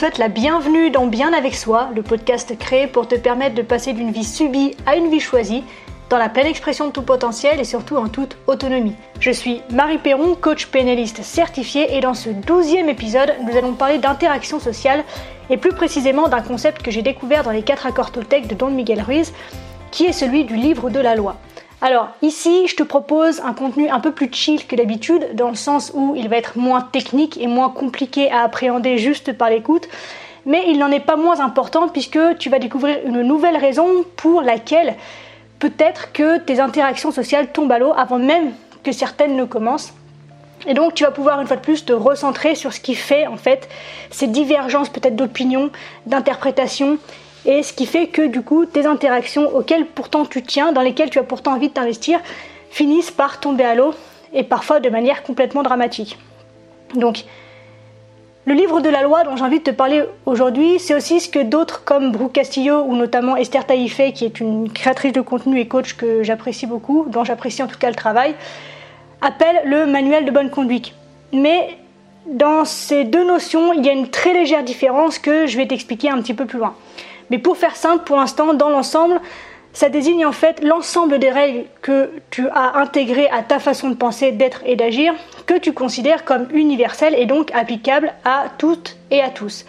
[0.00, 3.60] te souhaite la bienvenue dans Bien avec soi, le podcast créé pour te permettre de
[3.60, 5.62] passer d'une vie subie à une vie choisie,
[6.08, 8.94] dans la pleine expression de tout potentiel et surtout en toute autonomie.
[9.20, 13.98] Je suis Marie Perron, coach pénaliste certifié et dans ce douzième épisode, nous allons parler
[13.98, 15.04] d'interaction sociale
[15.50, 18.70] et plus précisément d'un concept que j'ai découvert dans les quatre accords Toltec de Don
[18.70, 19.34] Miguel Ruiz,
[19.90, 21.36] qui est celui du livre de la loi.
[21.82, 25.54] Alors ici, je te propose un contenu un peu plus chill que d'habitude, dans le
[25.54, 29.88] sens où il va être moins technique et moins compliqué à appréhender juste par l'écoute,
[30.44, 34.42] mais il n'en est pas moins important puisque tu vas découvrir une nouvelle raison pour
[34.42, 34.94] laquelle
[35.58, 39.94] peut-être que tes interactions sociales tombent à l'eau avant même que certaines ne commencent.
[40.66, 43.26] Et donc tu vas pouvoir une fois de plus te recentrer sur ce qui fait
[43.26, 43.70] en fait
[44.10, 45.70] ces divergences peut-être d'opinion,
[46.04, 46.98] d'interprétation
[47.46, 51.10] et ce qui fait que du coup tes interactions auxquelles pourtant tu tiens, dans lesquelles
[51.10, 52.20] tu as pourtant envie de t'investir,
[52.70, 53.94] finissent par tomber à l'eau
[54.32, 56.18] et parfois de manière complètement dramatique.
[56.94, 57.24] Donc
[58.46, 61.28] le livre de la loi dont j'ai envie de te parler aujourd'hui, c'est aussi ce
[61.28, 65.60] que d'autres comme Brooke Castillo ou notamment Esther Taïfé, qui est une créatrice de contenu
[65.60, 68.34] et coach que j'apprécie beaucoup, dont j'apprécie en tout cas le travail,
[69.20, 70.94] appellent le manuel de bonne conduite.
[71.32, 71.76] Mais
[72.26, 76.10] dans ces deux notions, il y a une très légère différence que je vais t'expliquer
[76.10, 76.74] un petit peu plus loin.
[77.30, 79.20] Mais pour faire simple, pour l'instant, dans l'ensemble,
[79.72, 83.94] ça désigne en fait l'ensemble des règles que tu as intégrées à ta façon de
[83.94, 85.14] penser, d'être et d'agir,
[85.46, 89.64] que tu considères comme universelles et donc applicables à toutes et à tous.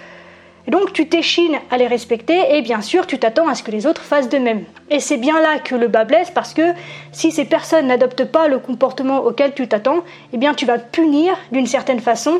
[0.67, 3.87] Donc tu t'échines à les respecter et bien sûr tu t'attends à ce que les
[3.87, 4.63] autres fassent de même.
[4.89, 6.73] Et c'est bien là que le bas blesse parce que
[7.11, 11.33] si ces personnes n'adoptent pas le comportement auquel tu t'attends, eh bien tu vas punir
[11.51, 12.39] d'une certaine façon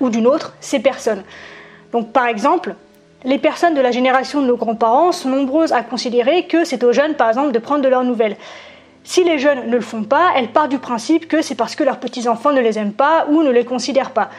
[0.00, 1.24] ou d'une autre ces personnes.
[1.92, 2.74] Donc par exemple,
[3.24, 6.92] les personnes de la génération de nos grands-parents sont nombreuses à considérer que c'est aux
[6.92, 8.36] jeunes, par exemple, de prendre de leurs nouvelles.
[9.04, 11.84] Si les jeunes ne le font pas, elles partent du principe que c'est parce que
[11.84, 14.30] leurs petits-enfants ne les aiment pas ou ne les considèrent pas.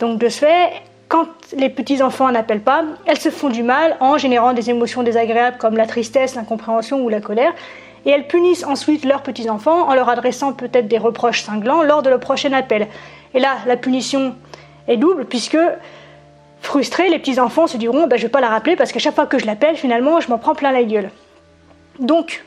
[0.00, 0.70] Donc de ce fait,
[1.08, 1.26] quand
[1.56, 5.76] les petits-enfants n'appellent pas, elles se font du mal en générant des émotions désagréables comme
[5.76, 7.52] la tristesse, l'incompréhension ou la colère,
[8.04, 12.10] et elles punissent ensuite leurs petits-enfants en leur adressant peut-être des reproches cinglants lors de
[12.10, 12.88] leur prochain appel.
[13.34, 14.34] Et là, la punition
[14.88, 15.58] est double puisque
[16.62, 19.16] Frustrés, les petits enfants se diront bah, Je vais pas la rappeler parce qu'à chaque
[19.16, 21.10] fois que je l'appelle, finalement, je m'en prends plein la gueule.
[21.98, 22.44] Donc,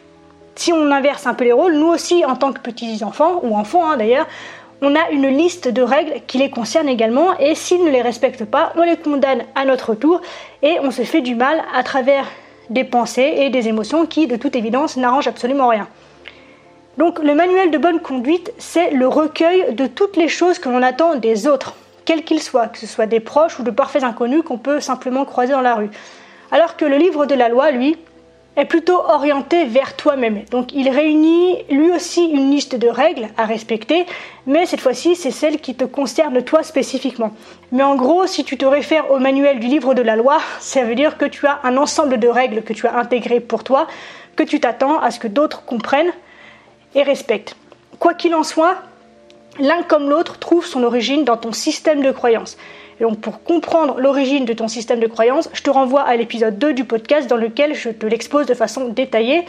[0.55, 3.55] si on inverse un peu les rôles, nous aussi, en tant que petits enfants, ou
[3.55, 4.25] enfants hein, d'ailleurs,
[4.81, 8.45] on a une liste de règles qui les concernent également, et s'ils ne les respectent
[8.45, 10.21] pas, on les condamne à notre tour,
[10.63, 12.25] et on se fait du mal à travers
[12.69, 15.87] des pensées et des émotions qui, de toute évidence, n'arrangent absolument rien.
[16.97, 20.81] Donc le manuel de bonne conduite, c'est le recueil de toutes les choses que l'on
[20.81, 21.75] attend des autres
[22.05, 25.25] quels qu'ils soient, que ce soit des proches ou de parfaits inconnus qu'on peut simplement
[25.25, 25.89] croiser dans la rue.
[26.51, 27.97] Alors que le livre de la loi, lui,
[28.55, 30.43] est plutôt orienté vers toi-même.
[30.49, 34.05] Donc il réunit lui aussi une liste de règles à respecter,
[34.45, 37.31] mais cette fois-ci c'est celle qui te concerne toi spécifiquement.
[37.71, 40.83] Mais en gros, si tu te réfères au manuel du livre de la loi, ça
[40.83, 43.87] veut dire que tu as un ensemble de règles que tu as intégrées pour toi,
[44.35, 46.13] que tu t'attends à ce que d'autres comprennent
[46.93, 47.57] et respectent.
[47.99, 48.77] Quoi qu'il en soit,
[49.59, 52.57] l'un comme l'autre trouve son origine dans ton système de croyance.
[52.99, 56.57] Et donc pour comprendre l'origine de ton système de croyance, je te renvoie à l'épisode
[56.57, 59.45] 2 du podcast dans lequel je te l'expose de façon détaillée.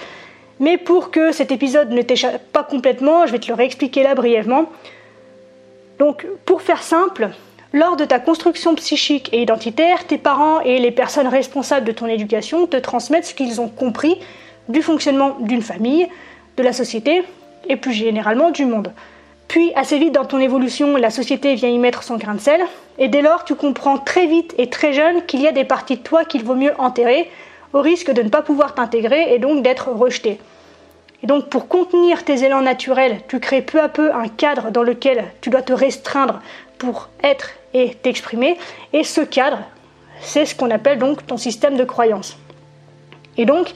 [0.59, 4.15] Mais pour que cet épisode ne t'échappe pas complètement, je vais te le réexpliquer là
[4.15, 4.67] brièvement.
[5.99, 7.31] Donc pour faire simple,
[7.73, 12.07] lors de ta construction psychique et identitaire, tes parents et les personnes responsables de ton
[12.07, 14.17] éducation te transmettent ce qu'ils ont compris
[14.69, 16.09] du fonctionnement d'une famille,
[16.57, 17.23] de la société
[17.69, 18.93] et plus généralement du monde.
[19.49, 22.61] Puis, assez vite dans ton évolution, la société vient y mettre son grain de sel,
[22.99, 25.97] et dès lors, tu comprends très vite et très jeune qu'il y a des parties
[25.97, 27.31] de toi qu'il vaut mieux enterrer,
[27.73, 30.39] au risque de ne pas pouvoir t'intégrer et donc d'être rejeté.
[31.23, 34.83] Et donc, pour contenir tes élans naturels, tu crées peu à peu un cadre dans
[34.83, 36.41] lequel tu dois te restreindre
[36.79, 38.57] pour être et t'exprimer,
[38.93, 39.59] et ce cadre,
[40.21, 42.37] c'est ce qu'on appelle donc ton système de croyance.
[43.37, 43.75] Et donc,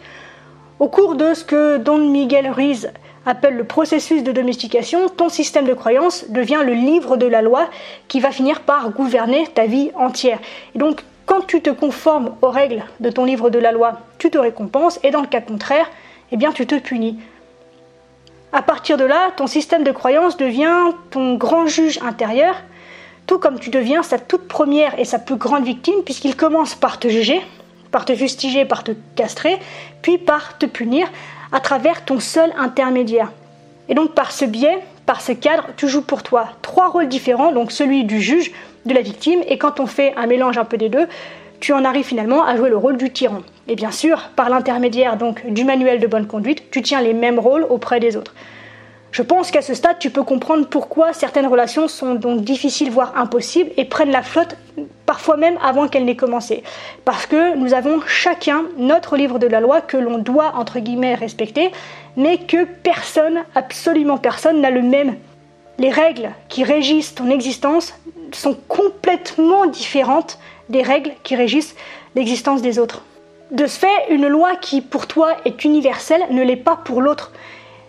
[0.78, 2.90] au cours de ce que Don Miguel Ruiz
[3.26, 7.68] appelle le processus de domestication, ton système de croyance devient le livre de la loi
[8.08, 10.38] qui va finir par gouverner ta vie entière.
[10.74, 14.30] Et donc, quand tu te conformes aux règles de ton livre de la loi, tu
[14.30, 15.88] te récompenses, et dans le cas contraire,
[16.32, 17.18] eh bien, tu te punis.
[18.52, 22.56] À partir de là, ton système de croyance devient ton grand juge intérieur,
[23.26, 26.98] tout comme tu deviens sa toute première et sa plus grande victime, puisqu'il commence par
[26.98, 27.40] te juger,
[27.92, 29.58] par te fustiger, par te castrer,
[30.02, 31.06] puis par te punir,
[31.52, 33.32] à travers ton seul intermédiaire.
[33.88, 37.52] Et donc par ce biais, par ce cadre, tu joues pour toi trois rôles différents,
[37.52, 38.52] donc celui du juge,
[38.86, 41.06] de la victime, et quand on fait un mélange un peu des deux,
[41.58, 43.42] tu en arrives finalement à jouer le rôle du tyran.
[43.68, 47.38] Et bien sûr, par l'intermédiaire donc du manuel de bonne conduite, tu tiens les mêmes
[47.38, 48.34] rôles auprès des autres.
[49.12, 53.12] Je pense qu'à ce stade, tu peux comprendre pourquoi certaines relations sont donc difficiles, voire
[53.16, 54.56] impossibles, et prennent la flotte
[55.04, 56.62] parfois même avant qu'elle n'ait commencé.
[57.04, 61.16] Parce que nous avons chacun notre livre de la loi que l'on doit, entre guillemets,
[61.16, 61.72] respecter,
[62.16, 65.16] mais que personne, absolument personne, n'a le même.
[65.78, 67.94] Les règles qui régissent ton existence
[68.32, 71.74] sont complètement différentes des règles qui régissent
[72.14, 73.02] l'existence des autres.
[73.50, 77.32] De ce fait, une loi qui pour toi est universelle ne l'est pas pour l'autre.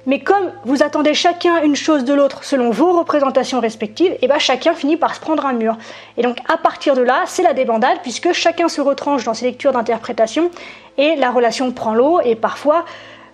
[0.06, 4.28] Mais comme vous attendez chacun une chose de l'autre selon vos représentations respectives, et eh
[4.28, 5.78] ben chacun finit par se prendre un mur.
[6.18, 9.46] Et donc à partir de là, c'est la débandade puisque chacun se retranche dans ses
[9.46, 10.50] lectures d'interprétation
[10.98, 12.86] et la relation prend l'eau et parfois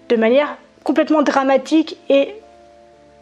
[0.10, 2.36] de manière complètement dramatique et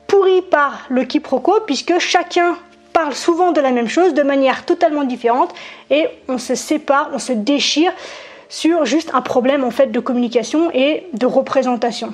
[0.07, 2.57] pourrie par le quiproquo puisque chacun
[2.93, 5.53] parle souvent de la même chose de manière totalement différente
[5.89, 7.91] et on se sépare, on se déchire
[8.49, 12.13] sur juste un problème en fait de communication et de représentation.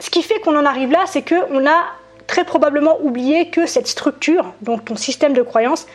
[0.00, 1.84] Ce qui fait qu'on en arrive là, c'est qu'on a
[2.26, 5.86] très probablement oublié que cette structure, donc ton système de croyance,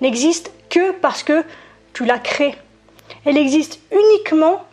[0.00, 1.44] n'existe que parce que
[1.92, 2.56] tu l'as créée.
[3.24, 4.64] Elle existe uniquement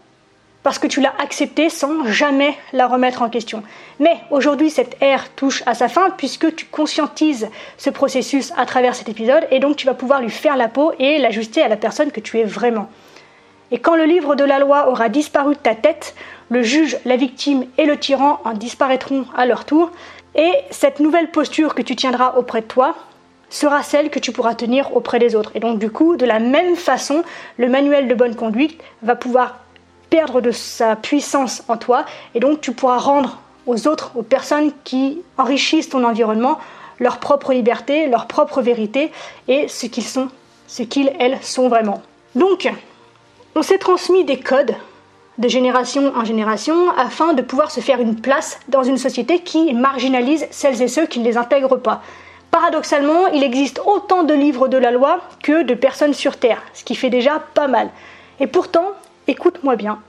[0.63, 3.63] parce que tu l'as acceptée sans jamais la remettre en question.
[3.99, 8.95] Mais aujourd'hui, cette ère touche à sa fin puisque tu conscientises ce processus à travers
[8.95, 11.77] cet épisode et donc tu vas pouvoir lui faire la peau et l'ajuster à la
[11.77, 12.89] personne que tu es vraiment.
[13.71, 16.13] Et quand le livre de la loi aura disparu de ta tête,
[16.51, 19.89] le juge, la victime et le tyran en disparaîtront à leur tour,
[20.35, 22.93] et cette nouvelle posture que tu tiendras auprès de toi
[23.49, 25.51] sera celle que tu pourras tenir auprès des autres.
[25.55, 27.23] Et donc du coup, de la même façon,
[27.57, 29.59] le manuel de bonne conduite va pouvoir
[30.09, 32.05] perdre de sa puissance en toi,
[32.35, 36.59] et donc tu pourras rendre aux autres, aux personnes qui enrichissent ton environnement,
[36.99, 39.11] leur propre liberté, leur propre vérité
[39.47, 40.27] et ce qu'ils sont,
[40.67, 42.01] ce qu'ils, elles, sont vraiment.
[42.35, 42.69] Donc,
[43.55, 44.75] on s'est transmis des codes
[45.41, 49.73] de génération en génération afin de pouvoir se faire une place dans une société qui
[49.73, 52.03] marginalise celles et ceux qui ne les intègrent pas.
[52.51, 56.83] Paradoxalement, il existe autant de livres de la loi que de personnes sur Terre, ce
[56.83, 57.89] qui fait déjà pas mal.
[58.39, 58.91] Et pourtant,
[59.27, 59.99] écoute-moi bien.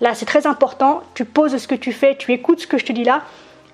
[0.00, 2.86] Là, c'est très important, tu poses ce que tu fais, tu écoutes ce que je
[2.86, 3.22] te dis là.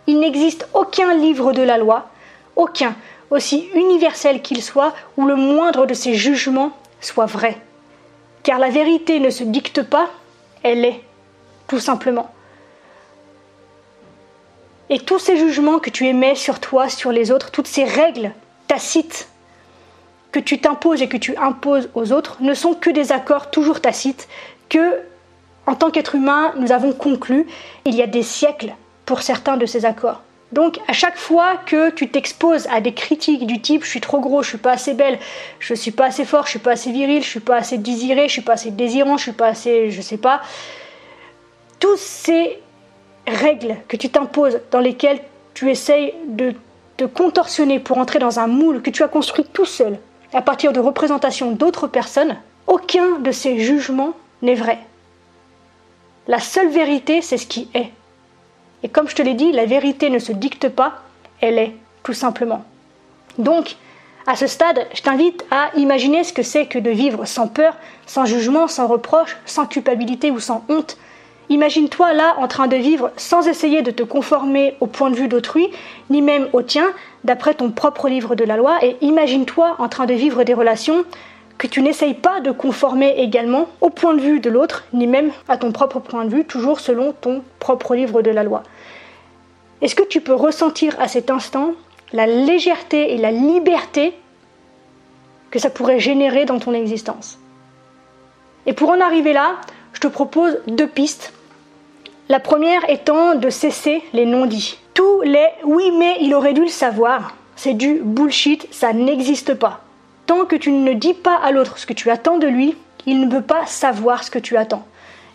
[0.09, 2.09] Il n'existe aucun livre de la loi,
[2.57, 2.97] aucun,
[3.31, 7.59] aussi universel qu'il soit, où le moindre de ses jugements soit vrai.
[8.43, 10.09] Car la vérité ne se dicte pas,
[10.63, 11.01] elle est,
[11.67, 12.31] tout simplement.
[14.91, 18.33] Et tous ces jugements que tu émets sur toi, sur les autres, toutes ces règles
[18.69, 19.29] tacites
[20.33, 23.81] que tu t'imposes et que tu imposes aux autres ne sont que des accords toujours
[23.81, 24.29] tacites
[24.69, 25.01] que,
[25.67, 27.47] en tant qu'être humain, nous avons conclus
[27.85, 28.75] il y a des siècles
[29.05, 30.23] pour certains de ces accords.
[30.53, 34.21] Donc à chaque fois que tu t'exposes à des critiques du type je suis trop
[34.21, 35.19] gros, je suis pas assez belle,
[35.59, 38.29] je suis pas assez fort, je suis pas assez viril, je suis pas assez désiré,
[38.29, 40.41] je suis pas assez désirant, je suis pas assez je sais pas
[41.81, 42.59] toutes ces
[43.27, 45.21] règles que tu t'imposes dans lesquelles
[45.55, 46.55] tu essayes de
[46.97, 49.99] te contorsionner pour entrer dans un moule que tu as construit tout seul
[50.33, 52.37] à partir de représentations d'autres personnes,
[52.67, 54.13] aucun de ces jugements
[54.43, 54.79] n'est vrai.
[56.27, 57.91] La seule vérité, c'est ce qui est.
[58.83, 61.03] Et comme je te l'ai dit, la vérité ne se dicte pas,
[61.41, 62.65] elle est, tout simplement.
[63.39, 63.77] Donc,
[64.27, 67.75] à ce stade, je t'invite à imaginer ce que c'est que de vivre sans peur,
[68.07, 70.99] sans jugement, sans reproche, sans culpabilité ou sans honte.
[71.49, 75.29] Imagine-toi là en train de vivre sans essayer de te conformer au point de vue
[75.29, 75.69] d'autrui,
[76.11, 76.89] ni même au tien,
[77.25, 81.05] d'après ton propre livre de la loi, et imagine-toi en train de vivre des relations
[81.59, 85.33] que tu n'essayes pas de conformer également au point de vue de l'autre, ni même
[85.49, 88.63] à ton propre point de vue, toujours selon ton propre livre de la loi.
[89.83, 91.73] Est-ce que tu peux ressentir à cet instant
[92.13, 94.15] la légèreté et la liberté
[95.51, 97.39] que ça pourrait générer dans ton existence?
[98.67, 99.57] Et pour en arriver là,
[99.93, 101.33] je te propose deux pistes.
[102.29, 104.79] La première étant de cesser les non-dits.
[104.95, 109.81] Tous les oui mais il aurait dû le savoir, c'est du bullshit, ça n'existe pas.
[110.29, 113.19] Tant que tu ne dis pas à l'autre ce que tu attends de lui, il
[113.19, 114.85] ne peut pas savoir ce que tu attends.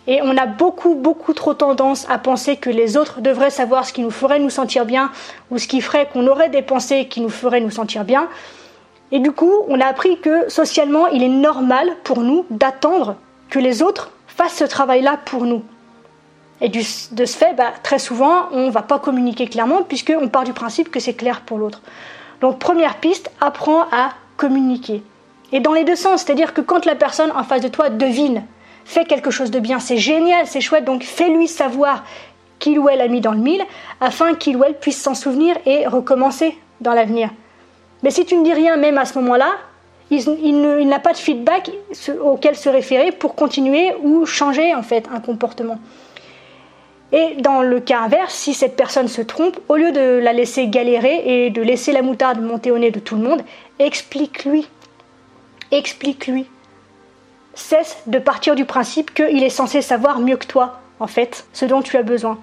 [0.06, 3.92] Et on a beaucoup, beaucoup trop tendance à penser que les autres devraient savoir ce
[3.92, 5.10] qui nous ferait nous sentir bien
[5.50, 8.30] ou ce qui ferait qu'on aurait des pensées qui nous feraient nous sentir bien.
[9.12, 13.16] Et du coup, on a appris que socialement, il est normal pour nous d'attendre
[13.50, 15.64] que les autres fassent ce travail-là pour nous.
[16.62, 20.44] Et de ce fait, bah, très souvent, on ne va pas communiquer clairement puisqu'on part
[20.44, 21.82] du principe que c'est clair pour l'autre.
[22.42, 24.12] Donc première piste, apprends à
[24.44, 25.02] communiquer.
[25.54, 28.44] Et dans les deux sens, c'est-à-dire que quand la personne en face de toi devine,
[28.84, 32.04] fait quelque chose de bien, c'est génial, c'est chouette, donc fais-lui savoir
[32.60, 33.64] qu'il ou elle a mis dans le mille,
[34.02, 37.30] afin qu'il ou elle puisse s'en souvenir et recommencer dans l'avenir.
[38.04, 39.52] Mais si tu ne dis rien même à ce moment-là,
[40.12, 41.72] il, n'a pas de feedback
[42.22, 45.80] auquel se référer pour continuer ou changer en fait un comportement.
[47.13, 50.67] Et dans le cas inverse, si cette personne se trompe, au lieu de la laisser
[50.67, 53.43] galérer et de laisser la moutarde monter au nez de tout le monde,
[53.77, 54.67] explique-lui.
[55.70, 56.48] explique-lui.
[57.53, 61.65] Cesse de partir du principe qu'il est censé savoir mieux que toi, en fait, ce
[61.65, 62.39] dont tu as besoin.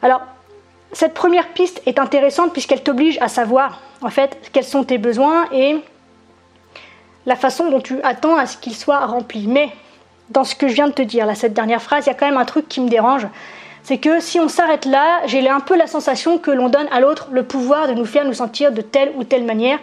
[0.00, 0.20] Alors,
[0.92, 5.48] cette première piste est intéressante puisqu'elle t'oblige à savoir, en fait, quels sont tes besoins
[5.50, 5.76] et
[7.26, 9.48] la façon dont tu attends à ce qu'ils soient remplis.
[9.48, 9.70] Mais
[10.30, 12.14] dans ce que je viens de te dire, là, cette dernière phrase, il y a
[12.14, 13.26] quand même un truc qui me dérange.
[13.82, 17.00] C'est que si on s'arrête là, j'ai un peu la sensation que l'on donne à
[17.00, 19.78] l'autre le pouvoir de nous faire nous sentir de telle ou telle manière,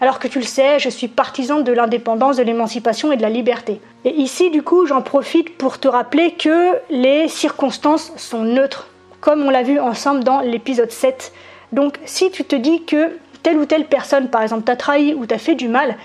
[0.00, 3.30] alors que tu le sais, je suis partisan de l'indépendance, de l'émancipation et de la
[3.30, 3.80] liberté.
[4.04, 8.88] Et ici, du coup, j'en profite pour te rappeler que les circonstances sont neutres,
[9.20, 11.32] comme on l'a vu ensemble dans l'épisode 7.
[11.72, 15.26] Donc, si tu te dis que telle ou telle personne, par exemple, t'a trahi ou
[15.26, 15.96] t'a fait du mal,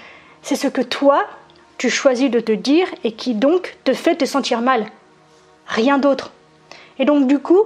[0.44, 1.26] c'est ce que toi,
[1.80, 4.86] tu choisis de te dire et qui donc te fait te sentir mal.
[5.68, 6.32] Rien d'autre.
[7.00, 7.64] Et donc du coup,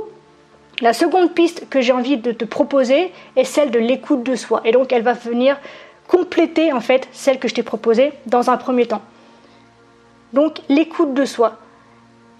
[0.81, 4.61] la seconde piste que j'ai envie de te proposer est celle de l'écoute de soi.
[4.65, 5.59] Et donc elle va venir
[6.07, 9.01] compléter en fait celle que je t'ai proposée dans un premier temps.
[10.33, 11.57] Donc l'écoute de soi.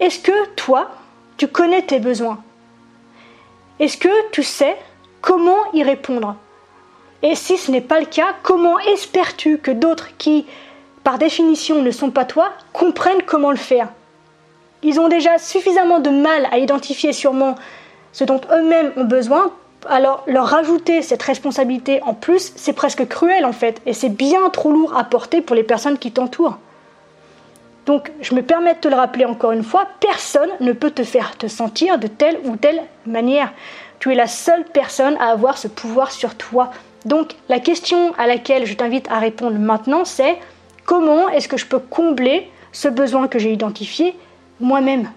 [0.00, 0.90] Est-ce que toi,
[1.36, 2.42] tu connais tes besoins?
[3.78, 4.76] Est-ce que tu sais
[5.20, 6.36] comment y répondre?
[7.22, 10.46] Et si ce n'est pas le cas, comment espères-tu que d'autres qui,
[11.02, 13.88] par définition, ne sont pas toi, comprennent comment le faire?
[14.84, 17.56] Ils ont déjà suffisamment de mal à identifier sûrement
[18.12, 19.50] ce dont eux-mêmes ont besoin.
[19.88, 24.48] Alors leur rajouter cette responsabilité en plus, c'est presque cruel en fait, et c'est bien
[24.50, 26.58] trop lourd à porter pour les personnes qui t'entourent.
[27.86, 31.02] Donc je me permets de te le rappeler encore une fois, personne ne peut te
[31.02, 33.52] faire te sentir de telle ou telle manière.
[33.98, 36.70] Tu es la seule personne à avoir ce pouvoir sur toi.
[37.04, 40.38] Donc la question à laquelle je t'invite à répondre maintenant, c'est
[40.86, 44.16] comment est-ce que je peux combler ce besoin que j'ai identifié
[44.60, 45.10] moi-même.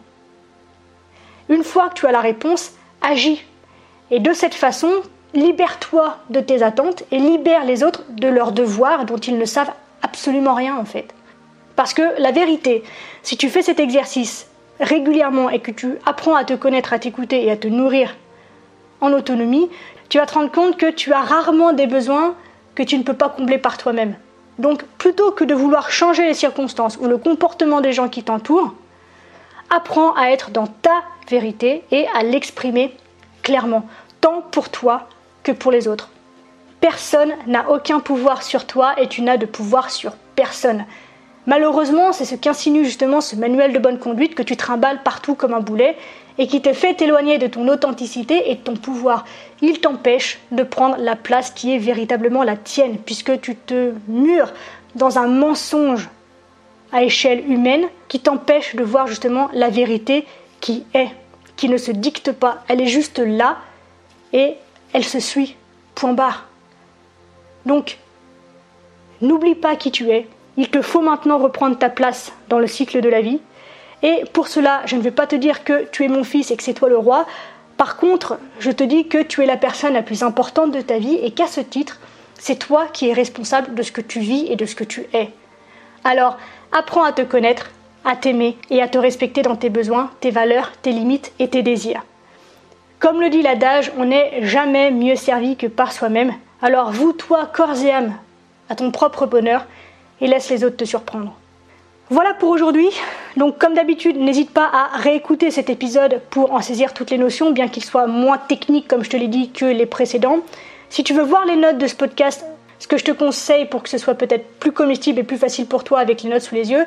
[1.49, 3.43] Une fois que tu as la réponse, agis.
[4.11, 4.91] Et de cette façon,
[5.33, 9.71] libère-toi de tes attentes et libère les autres de leurs devoirs dont ils ne savent
[10.01, 11.13] absolument rien en fait.
[11.75, 12.83] Parce que la vérité,
[13.23, 14.47] si tu fais cet exercice
[14.79, 18.15] régulièrement et que tu apprends à te connaître, à t'écouter et à te nourrir
[19.01, 19.69] en autonomie,
[20.09, 22.35] tu vas te rendre compte que tu as rarement des besoins
[22.75, 24.15] que tu ne peux pas combler par toi-même.
[24.59, 28.73] Donc plutôt que de vouloir changer les circonstances ou le comportement des gens qui t'entourent,
[29.69, 32.93] apprends à être dans ta vérité et à l'exprimer
[33.43, 33.85] clairement,
[34.21, 35.07] tant pour toi
[35.43, 36.09] que pour les autres.
[36.81, 40.85] Personne n'a aucun pouvoir sur toi et tu n'as de pouvoir sur personne.
[41.47, 45.53] Malheureusement, c'est ce qu'insinue justement ce manuel de bonne conduite que tu trimbales partout comme
[45.53, 45.95] un boulet
[46.37, 49.25] et qui te fait t'éloigner de ton authenticité et de ton pouvoir.
[49.61, 54.51] Il t'empêche de prendre la place qui est véritablement la tienne puisque tu te mures
[54.95, 56.09] dans un mensonge
[56.91, 60.25] à échelle humaine qui t'empêche de voir justement la vérité
[60.61, 61.09] qui est,
[61.55, 62.63] qui ne se dicte pas.
[62.67, 63.57] Elle est juste là
[64.33, 64.55] et
[64.93, 65.55] elle se suit.
[65.95, 66.47] Point barre.
[67.65, 67.97] Donc,
[69.21, 70.27] n'oublie pas qui tu es.
[70.57, 73.39] Il te faut maintenant reprendre ta place dans le cycle de la vie.
[74.03, 76.57] Et pour cela, je ne vais pas te dire que tu es mon fils et
[76.57, 77.25] que c'est toi le roi.
[77.77, 80.97] Par contre, je te dis que tu es la personne la plus importante de ta
[80.97, 81.99] vie et qu'à ce titre,
[82.35, 85.05] c'est toi qui es responsable de ce que tu vis et de ce que tu
[85.13, 85.29] es.
[86.03, 86.37] Alors,
[86.71, 87.71] apprends à te connaître,
[88.05, 91.63] à t'aimer et à te respecter dans tes besoins, tes valeurs, tes limites et tes
[91.63, 92.03] désirs.
[92.99, 96.33] Comme le dit l'adage, on n'est jamais mieux servi que par soi-même.
[96.61, 98.15] Alors voue-toi corps et âme
[98.69, 99.65] à ton propre bonheur
[100.19, 101.33] et laisse les autres te surprendre.
[102.09, 102.89] Voilà pour aujourd'hui.
[103.35, 107.51] Donc comme d'habitude, n'hésite pas à réécouter cet épisode pour en saisir toutes les notions,
[107.51, 110.39] bien qu'il soit moins technique comme je te l'ai dit que les précédents.
[110.89, 112.45] Si tu veux voir les notes de ce podcast,
[112.79, 115.65] ce que je te conseille pour que ce soit peut-être plus comestible et plus facile
[115.65, 116.85] pour toi avec les notes sous les yeux,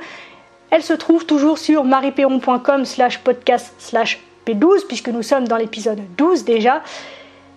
[0.71, 6.01] elle se trouve toujours sur marieperron.com slash podcast slash P12 puisque nous sommes dans l'épisode
[6.17, 6.83] 12 déjà.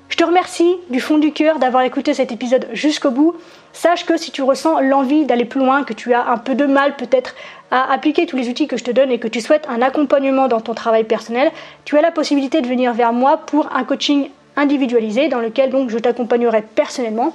[0.09, 3.35] Je te remercie du fond du cœur d'avoir écouté cet épisode jusqu'au bout.
[3.71, 6.65] Sache que si tu ressens l'envie d'aller plus loin, que tu as un peu de
[6.65, 7.33] mal peut-être
[7.71, 10.47] à appliquer tous les outils que je te donne et que tu souhaites un accompagnement
[10.47, 11.51] dans ton travail personnel,
[11.85, 15.89] tu as la possibilité de venir vers moi pour un coaching individualisé dans lequel donc
[15.89, 17.33] je t'accompagnerai personnellement.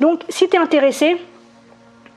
[0.00, 1.16] Donc si tu es intéressé,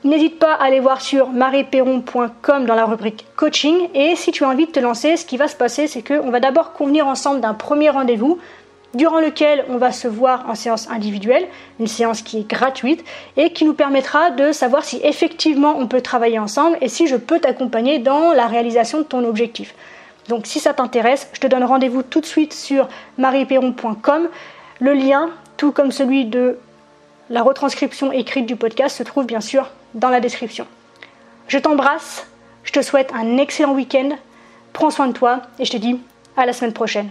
[0.04, 3.88] n'hésite pas à aller voir sur marieperron.com dans la rubrique coaching.
[3.94, 6.30] Et si tu as envie de te lancer, ce qui va se passer, c'est qu'on
[6.30, 8.38] va d'abord convenir ensemble d'un premier rendez-vous
[8.94, 11.46] durant lequel on va se voir en séance individuelle,
[11.78, 13.04] une séance qui est gratuite
[13.36, 17.16] et qui nous permettra de savoir si effectivement on peut travailler ensemble et si je
[17.16, 19.74] peux t'accompagner dans la réalisation de ton objectif.
[20.28, 24.28] Donc si ça t'intéresse, je te donne rendez-vous tout de suite sur marieperron.com.
[24.80, 26.58] Le lien, tout comme celui de
[27.30, 30.66] la retranscription écrite du podcast se trouve bien sûr dans la description.
[31.46, 32.26] Je t'embrasse,
[32.64, 34.10] je te souhaite un excellent week-end,
[34.72, 36.00] prends soin de toi et je te dis
[36.36, 37.10] à la semaine prochaine.